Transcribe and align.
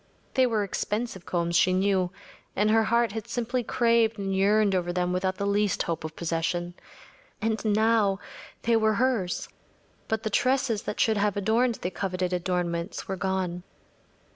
They 0.33 0.47
were 0.47 0.63
expensive 0.63 1.27
combs, 1.27 1.55
she 1.55 1.73
knew, 1.73 2.09
and 2.55 2.71
her 2.71 2.85
heart 2.85 3.11
had 3.11 3.27
simply 3.27 3.63
craved 3.63 4.17
and 4.17 4.35
yearned 4.35 4.73
over 4.73 4.91
them 4.91 5.13
without 5.13 5.35
the 5.37 5.45
least 5.45 5.83
hope 5.83 6.03
of 6.03 6.15
possession. 6.15 6.73
And 7.39 7.63
now, 7.63 8.17
they 8.63 8.75
were 8.75 8.95
hers, 8.95 9.47
but 10.07 10.23
the 10.23 10.31
tresses 10.31 10.81
that 10.89 10.99
should 10.99 11.17
have 11.17 11.37
adorned 11.37 11.75
the 11.75 11.91
coveted 11.91 12.33
adornments 12.33 13.07
were 13.07 13.15
gone. 13.15 13.61